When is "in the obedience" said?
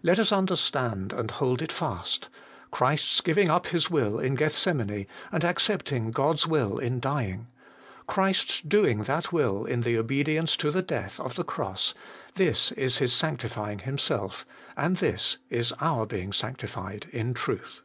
9.64-10.56